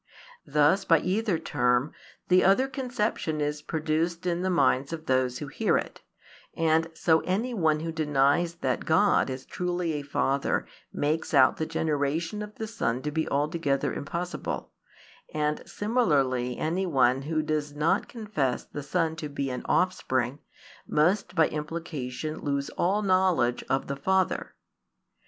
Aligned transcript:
Thus 0.47 0.83
by 0.83 0.97
either 1.01 1.37
term 1.37 1.93
the 2.27 2.43
other 2.43 2.67
conception 2.67 3.39
is 3.39 3.61
produced 3.61 4.25
in 4.25 4.41
the 4.41 4.49
minds 4.49 4.91
of 4.91 5.05
those 5.05 5.37
who 5.37 5.45
hear 5.47 5.77
it, 5.77 6.01
and 6.57 6.87
so 6.95 7.19
any 7.19 7.53
one 7.53 7.81
who 7.81 7.91
denies 7.91 8.55
that 8.65 8.85
God 8.87 9.29
is 9.29 9.45
truly 9.45 9.93
a 9.93 10.01
Father 10.01 10.65
makes 10.91 11.35
out 11.35 11.57
the 11.57 11.67
generation 11.67 12.41
of 12.41 12.55
the 12.55 12.65
Son 12.65 13.03
to 13.03 13.11
be 13.11 13.29
altogether 13.29 13.93
impossible, 13.93 14.71
and 15.35 15.61
similarly 15.69 16.57
any 16.57 16.87
one 16.87 17.21
who 17.21 17.43
does 17.43 17.75
not 17.75 18.07
confess 18.09 18.63
the 18.63 18.81
Son 18.81 19.15
to 19.17 19.29
be 19.29 19.51
an 19.51 19.61
Offspring 19.65 20.39
must 20.87 21.35
by 21.35 21.47
implication 21.49 22.39
lose 22.39 22.71
all 22.71 23.03
knowledge 23.03 23.63
of 23.69 23.85
the 23.85 23.95
Father. 23.95 24.55